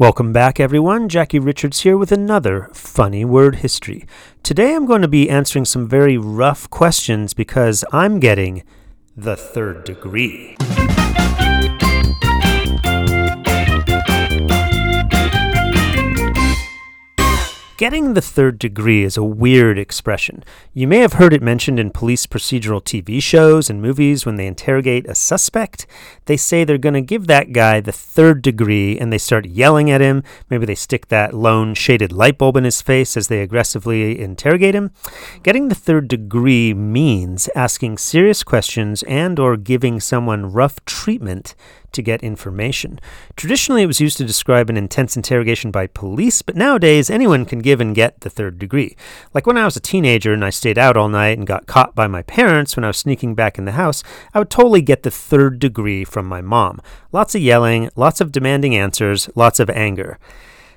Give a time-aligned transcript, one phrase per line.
[0.00, 1.08] Welcome back, everyone.
[1.08, 4.06] Jackie Richards here with another funny word history.
[4.44, 8.62] Today I'm going to be answering some very rough questions because I'm getting
[9.16, 10.56] the third degree.
[17.78, 20.42] Getting the third degree is a weird expression.
[20.74, 24.48] You may have heard it mentioned in police procedural TV shows and movies when they
[24.48, 25.86] interrogate a suspect.
[26.24, 29.92] They say they're going to give that guy the third degree and they start yelling
[29.92, 30.24] at him.
[30.50, 34.74] Maybe they stick that lone shaded light bulb in his face as they aggressively interrogate
[34.74, 34.90] him.
[35.44, 41.54] Getting the third degree means asking serious questions and or giving someone rough treatment
[41.92, 43.00] to get information.
[43.36, 47.60] Traditionally, it was used to describe an intense interrogation by police, but nowadays anyone can
[47.60, 48.96] give and get the third degree.
[49.34, 51.94] Like when I was a teenager and I stayed out all night and got caught
[51.94, 54.02] by my parents when I was sneaking back in the house,
[54.34, 56.80] I would totally get the third degree from my mom.
[57.12, 60.18] Lots of yelling, lots of demanding answers, lots of anger.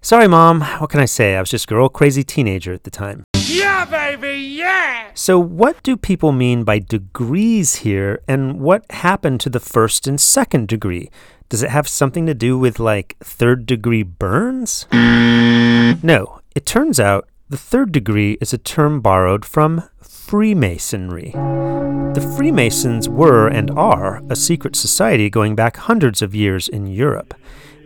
[0.00, 0.60] Sorry, Mom.
[0.60, 1.34] What can I say?
[1.34, 3.24] I was just a girl crazy teenager at the time.
[3.48, 5.10] Yeah, baby, yeah!
[5.14, 10.20] So, what do people mean by degrees here, and what happened to the first and
[10.20, 11.10] second degree?
[11.48, 14.86] Does it have something to do with like third degree burns?
[14.92, 21.30] No, it turns out the third degree is a term borrowed from Freemasonry.
[21.32, 27.32] The Freemasons were and are a secret society going back hundreds of years in Europe.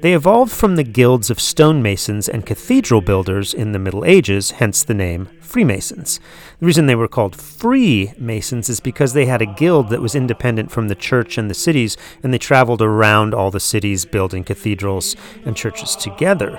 [0.02, 4.82] They evolved from the guilds of stonemasons and cathedral builders in the Middle Ages, hence
[4.82, 6.18] the name Freemasons.
[6.58, 10.16] The reason they were called Free Masons is because they had a guild that was
[10.16, 14.42] independent from the church and the cities, and they traveled around all the cities building
[14.42, 15.14] cathedrals
[15.44, 16.58] and churches together.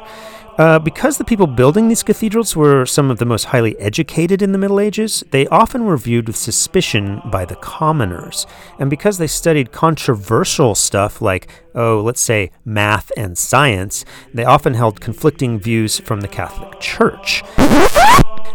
[0.58, 4.52] Uh, because the people building these cathedrals were some of the most highly educated in
[4.52, 8.46] the Middle Ages, they often were viewed with suspicion by the commoners.
[8.78, 14.76] And because they studied controversial stuff like, oh, let's say math and science, they often
[14.76, 17.44] held conflicting views from the Catholic Church.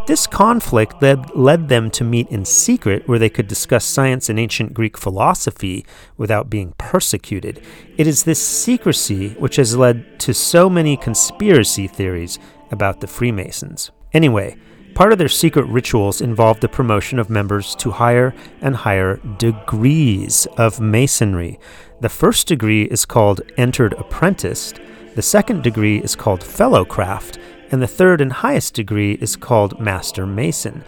[0.09, 4.41] This conflict led, led them to meet in secret where they could discuss science and
[4.41, 5.85] ancient Greek philosophy
[6.17, 7.63] without being persecuted.
[7.99, 12.39] It is this secrecy which has led to so many conspiracy theories
[12.71, 13.91] about the Freemasons.
[14.15, 14.57] Anyway,
[14.95, 20.47] part of their secret rituals involved the promotion of members to higher and higher degrees
[20.57, 21.61] of Masonry.
[22.01, 24.73] The first degree is called Entered Apprentice,
[25.17, 27.39] the second degree is called Fellowcraft,
[27.71, 30.85] and the third and highest degree is called Master Mason.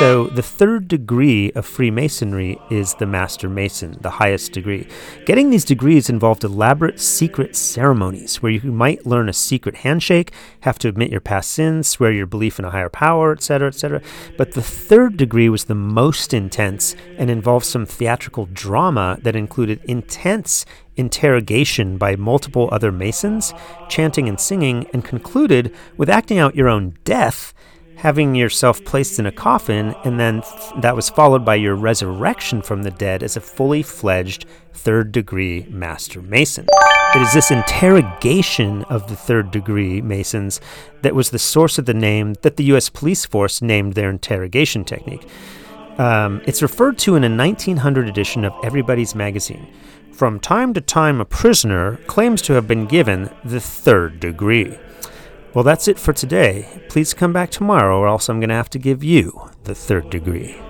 [0.00, 4.88] So, the third degree of Freemasonry is the Master Mason, the highest degree.
[5.26, 10.78] Getting these degrees involved elaborate secret ceremonies where you might learn a secret handshake, have
[10.78, 14.00] to admit your past sins, swear your belief in a higher power, etc., etc.
[14.38, 19.82] But the third degree was the most intense and involved some theatrical drama that included
[19.84, 20.64] intense
[21.00, 23.52] interrogation by multiple other Masons,
[23.88, 27.52] chanting and singing, and concluded with acting out your own death
[28.00, 30.42] having yourself placed in a coffin, and then
[30.78, 35.66] that was followed by your resurrection from the dead as a fully fledged third degree
[35.68, 36.66] Master Mason.
[37.14, 40.62] It is this interrogation of the third degree Masons
[41.02, 42.88] that was the source of the name that the U.S.
[42.88, 45.28] police force named their interrogation technique.
[45.98, 49.70] Um, it's referred to in a 1900 edition of Everybody's Magazine.
[50.12, 54.78] From time to time, a prisoner claims to have been given the third degree.
[55.54, 56.84] Well, that's it for today.
[56.88, 60.10] Please come back tomorrow, or else I'm going to have to give you the third
[60.10, 60.60] degree.